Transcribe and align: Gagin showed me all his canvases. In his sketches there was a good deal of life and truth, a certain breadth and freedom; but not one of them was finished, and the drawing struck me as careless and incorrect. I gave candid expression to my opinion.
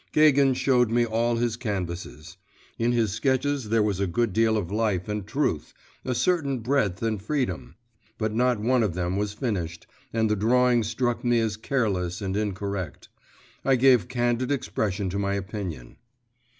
Gagin 0.13 0.55
showed 0.55 0.89
me 0.89 1.05
all 1.05 1.35
his 1.35 1.55
canvases. 1.57 2.37
In 2.79 2.91
his 2.91 3.11
sketches 3.11 3.69
there 3.69 3.83
was 3.83 3.99
a 3.99 4.07
good 4.07 4.33
deal 4.33 4.57
of 4.57 4.71
life 4.71 5.07
and 5.07 5.27
truth, 5.27 5.75
a 6.03 6.15
certain 6.15 6.57
breadth 6.61 7.03
and 7.03 7.21
freedom; 7.21 7.75
but 8.17 8.33
not 8.33 8.59
one 8.59 8.81
of 8.81 8.95
them 8.95 9.15
was 9.15 9.33
finished, 9.33 9.85
and 10.11 10.27
the 10.27 10.35
drawing 10.35 10.81
struck 10.81 11.23
me 11.23 11.39
as 11.39 11.55
careless 11.55 12.19
and 12.19 12.35
incorrect. 12.35 13.09
I 13.63 13.75
gave 13.75 14.07
candid 14.07 14.51
expression 14.51 15.07
to 15.11 15.19
my 15.19 15.35
opinion. 15.35 15.97